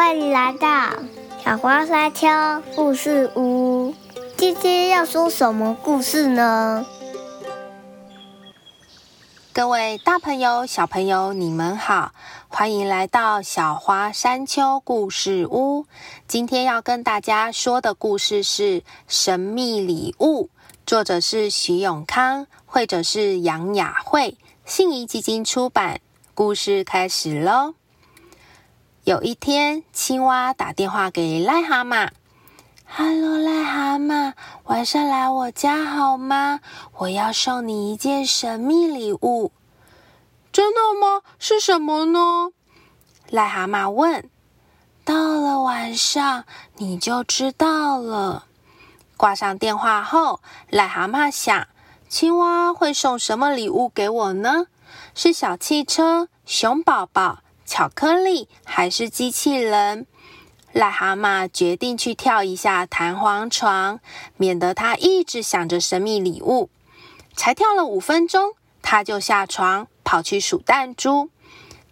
[0.00, 0.94] 欢迎来到
[1.44, 2.26] 小花山丘
[2.74, 3.94] 故事屋。
[4.34, 6.86] 今天要说什么故事呢？
[9.52, 12.12] 各位大朋友、小朋友，你们好，
[12.48, 15.84] 欢迎来到小花山丘故事屋。
[16.26, 20.44] 今天要跟大家说的故事是《神秘礼物》，
[20.86, 26.00] 作者是徐永康，绘者是杨雅慧，信宜基金出版。
[26.32, 27.74] 故事开始喽。
[29.04, 32.10] 有一天，青蛙打电话给癞蛤蟆
[32.86, 34.34] ：“Hello，癞蛤蟆，
[34.64, 36.60] 晚上来我家好吗？
[36.98, 39.52] 我要送你一件神秘礼物。
[40.52, 41.22] ”“真的吗？
[41.38, 42.50] 是什么呢？”
[43.32, 44.28] 癞蛤蟆问。
[45.02, 46.44] “到了晚上
[46.76, 48.44] 你就知道了。”
[49.16, 51.68] 挂上电话后，癞蛤蟆想
[52.10, 54.66] ：“青蛙会送什么礼物给我呢？
[55.14, 57.38] 是小汽车、熊宝宝？”
[57.70, 60.04] 巧克力还是机器人？
[60.74, 64.00] 癞蛤蟆决定去跳一下弹簧床，
[64.36, 66.68] 免得他一直想着神秘礼物。
[67.36, 71.30] 才跳了五分钟，他就下床跑去数弹珠。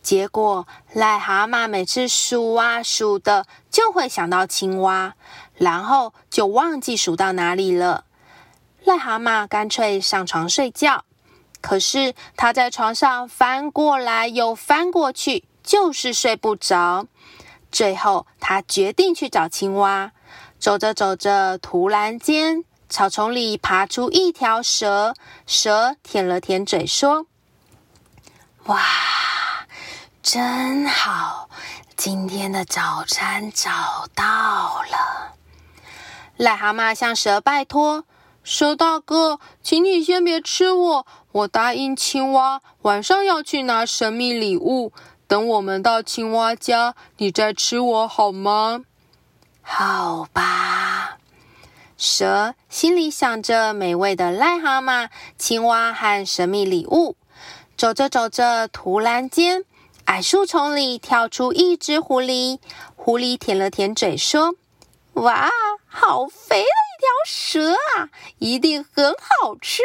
[0.03, 0.67] 结果，
[0.97, 5.15] 癞蛤蟆每次数啊数的，就会想到青蛙，
[5.55, 8.05] 然后就忘记数到哪里了。
[8.85, 11.05] 癞蛤蟆干脆上床睡觉。
[11.61, 15.45] 可是他在床上翻过来又翻过去。
[15.69, 17.07] 就是睡不着，
[17.71, 20.13] 最后他决定去找青蛙。
[20.59, 25.15] 走着走着，突然间，草丛里爬出一条蛇。
[25.47, 27.27] 蛇舔了舔嘴，说
[28.65, 28.81] ：“哇，
[30.23, 31.51] 真好，
[31.95, 35.35] 今天的早餐找到了。”
[36.39, 38.05] 癞蛤蟆向蛇拜托
[38.43, 44.95] ：“蛇大哥，请你先别吃我，我答应青蛙，晚上要去拿神秘礼物。”
[45.29, 48.85] 等我们到青蛙家，你再吃我好吗？
[49.61, 51.19] 好吧。
[51.99, 57.17] 蛇心里想着美味的癞蛤蟆、青蛙和神秘礼物。
[57.77, 59.65] 走着走着，突然间，
[60.07, 62.59] 矮树丛里跳出一只狐狸。
[62.97, 64.55] 狐狸舔了舔嘴，说
[65.13, 65.51] ：“哇，
[65.87, 69.83] 好肥的一条蛇啊，一定很好吃。”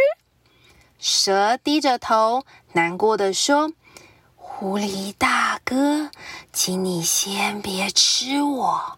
[0.98, 3.74] 蛇低着头，难过的说。
[4.63, 6.09] 狐狸大哥，
[6.53, 8.97] 请你先别吃我。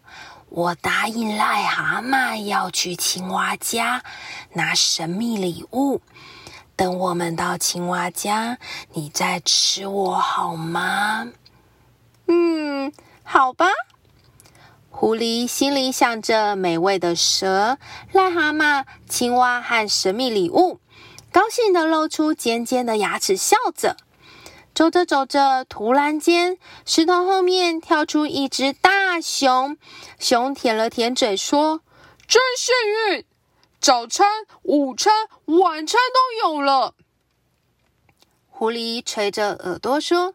[0.50, 4.04] 我答应癞蛤蟆要去青蛙家
[4.54, 6.02] 拿神秘礼物。
[6.76, 8.60] 等我们到青蛙家，
[8.94, 11.30] 你再吃我好吗？
[12.28, 12.94] 嗯，
[13.24, 13.66] 好吧。
[14.92, 17.80] 狐狸心里想着美味的蛇、
[18.14, 20.80] 癞蛤蟆、青蛙和神秘礼物，
[21.32, 23.98] 高兴的露出尖尖的牙齿，笑着。
[24.76, 29.78] 走着走着，突然间，石头后面跳出一只大熊。
[30.20, 31.80] 熊舔了舔嘴，说
[32.28, 33.26] ：“真幸运，
[33.80, 34.28] 早餐、
[34.64, 35.14] 午餐、
[35.46, 36.94] 晚餐都有了。”
[38.52, 40.34] 狐狸垂着耳朵说：“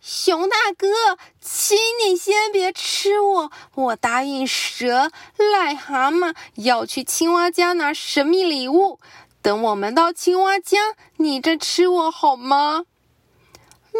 [0.00, 9.00] 熊大哥，请你先别吃我，我答应蛇、癞蛤蟆要去青蛙家拿神秘礼物。
[9.42, 12.84] 等我们到青蛙家，你再吃我好吗？”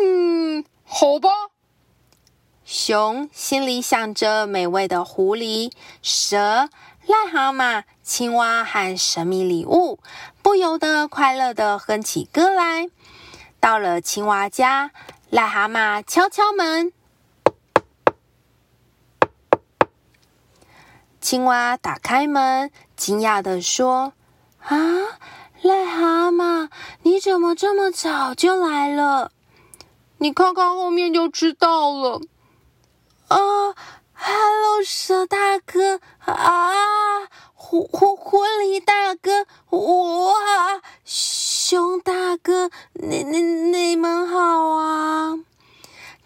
[0.03, 1.31] 嗯，好吧。
[2.65, 5.71] 熊心里想着美味的狐狸、
[6.03, 6.69] 蛇、
[7.07, 10.01] 癞蛤蟆、青蛙和神秘礼物，
[10.43, 12.89] 不由得快乐的哼起歌来。
[13.61, 14.91] 到了青蛙家，
[15.31, 16.93] 癞蛤蟆敲敲门，
[21.21, 24.13] 青蛙打开门，惊讶的说
[24.67, 24.77] ：“啊，
[25.63, 26.69] 癞蛤蟆，
[27.03, 29.31] 你怎么这么早就来了？”
[30.19, 32.21] 你看看后面就知道了。
[33.29, 33.37] 啊
[34.15, 45.39] ，Hello，蛇大哥啊，狐狐狐狸大哥，哇，熊大哥，你你你们好啊！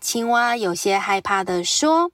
[0.00, 2.12] 青蛙有些害怕的说。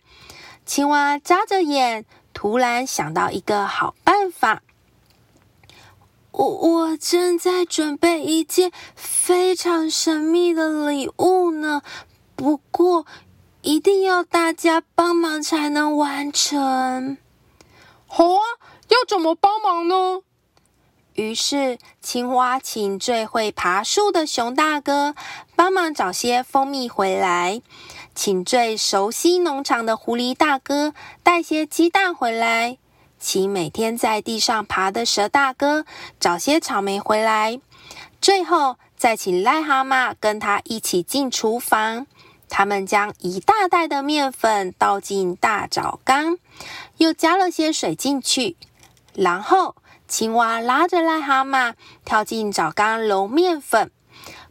[0.64, 4.62] 青蛙眨着眼，突然想到一个好办法。
[6.36, 11.80] 我我正在准备一件非常神秘的礼物呢，
[12.34, 13.06] 不过
[13.62, 17.16] 一定要大家帮忙才能完成。
[18.06, 18.42] 好啊，
[18.88, 20.20] 要怎么帮忙呢？
[21.14, 25.14] 于是青蛙请最会爬树的熊大哥
[25.54, 27.62] 帮忙找些蜂蜜回来，
[28.14, 30.92] 请最熟悉农场的狐狸大哥
[31.22, 32.76] 带些鸡蛋回来。
[33.18, 35.84] 请每天在地上爬的蛇大哥
[36.20, 37.60] 找些草莓回来，
[38.20, 42.06] 最后再请癞蛤蟆跟他一起进厨房。
[42.48, 46.38] 他们将一大袋的面粉倒进大澡缸，
[46.98, 48.56] 又加了些水进去，
[49.14, 49.74] 然后
[50.06, 51.74] 青蛙拉着癞蛤蟆
[52.04, 53.90] 跳进澡缸揉面粉。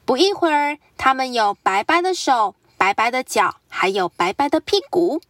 [0.04, 5.22] 不一会儿，他们有白白的手、白白的脚，还有白白的屁股。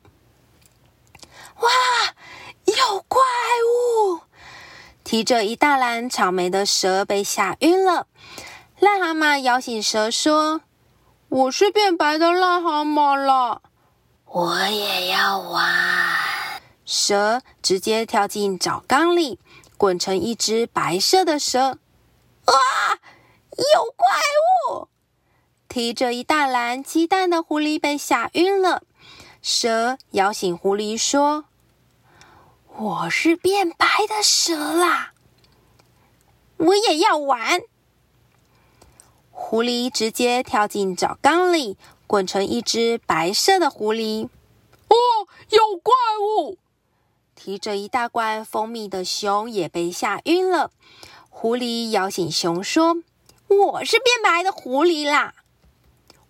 [1.59, 1.69] 哇，
[2.77, 4.21] 有怪物！
[5.03, 8.07] 提着一大篮草莓的蛇被吓晕了。
[8.79, 10.61] 癞蛤蟆摇醒蛇说
[11.29, 13.61] ：“我是变白的癞蛤蟆了，
[14.25, 15.63] 我也要玩。”
[16.85, 19.39] 蛇直接跳进澡缸里，
[19.77, 21.77] 滚成一只白色的蛇。
[22.45, 22.53] 哇，
[23.51, 24.07] 有怪
[24.69, 24.87] 物！
[25.69, 28.83] 提着一大篮鸡蛋的狐狸被吓晕了。
[29.41, 31.45] 蛇摇醒狐狸说
[32.77, 35.13] ：“我是变白的蛇啦，
[36.57, 37.61] 我也要玩。”
[39.31, 44.29] 狐狸直接跳进澡缸里，滚成一只白色的狐狸。
[44.87, 44.95] 哦，
[45.49, 46.57] 有怪物！
[47.33, 50.71] 提着一大罐蜂蜜的熊也被吓晕了。
[51.29, 52.97] 狐狸摇醒熊说
[53.47, 55.33] ：“我是变白的狐狸啦，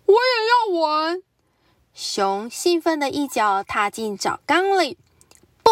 [0.06, 1.22] 我也要玩。”
[1.94, 4.98] 熊兴奋的一脚踏进澡缸里。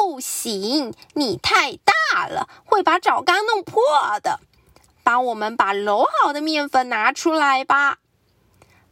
[0.05, 3.83] 不行，你太大了，会把澡缸弄破
[4.23, 4.39] 的。
[5.03, 7.97] 帮我们把揉好的面粉拿出来吧。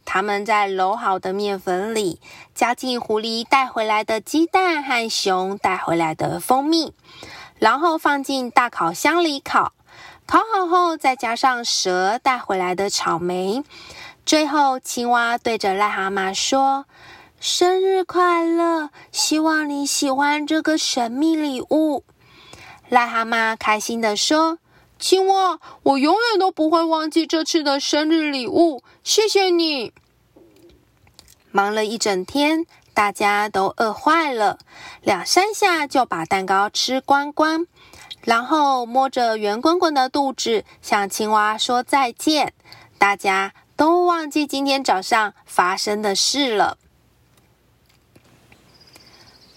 [0.05, 2.19] 他们在揉好的面粉里
[2.55, 6.95] 加进狐狸带回来的鸡蛋和熊带回来的蜂蜜，
[7.59, 9.73] 然后放进大烤箱里烤。
[10.25, 13.63] 烤好后，再加上蛇带回来的草莓。
[14.25, 16.85] 最后，青蛙对着癞蛤蟆说
[17.45, 18.89] ：“生日快乐！
[19.11, 22.05] 希望你喜欢这个神秘礼物。”
[22.89, 24.59] 癞蛤蟆开心地说。
[24.97, 29.91] 青蛙，我永远都不会忘记这次的生日礼物，谢谢你。
[31.51, 34.59] 忙了一整天，大家都饿坏了，
[35.01, 37.67] 两三下就把蛋糕吃光光，
[38.21, 42.53] 然后摸着圆滚滚的肚子向青蛙说再见。
[42.97, 46.77] 大家都忘记今天早上发生的事了。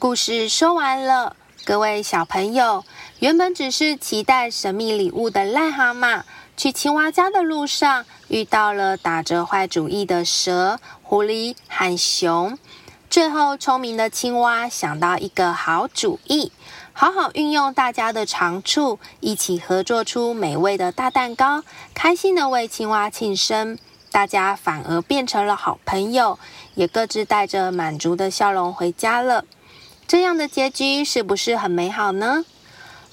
[0.06, 1.34] 故事说完了。
[1.64, 2.84] 各位小朋友，
[3.18, 6.22] 原本只是期待神秘礼物的癞蛤蟆，
[6.56, 12.56] 去青蛙家的路上遇到了打着坏主意的蛇、狐狸和熊。
[13.10, 16.52] 最后，聪明的青蛙想到一个好主意，
[16.92, 23.76] 好好运用大家的长处，一起合作出美味的大蛋糕，开心的为青蛙庆生。
[24.12, 26.38] 大家反而变成了好朋友，
[26.76, 29.44] 也各自带着满足的笑容回家了。
[30.06, 32.44] 这样的结局是不是很美好呢？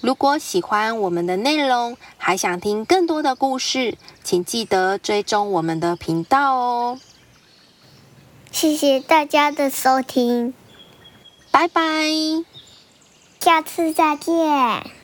[0.01, 7.00] 如果喜欢我们的内容，还想听更多的故事，请记得追踪我们的频道哦。
[8.51, 10.54] 谢谢大家的收听，
[11.50, 11.81] 拜拜，
[13.39, 15.02] 下次再见。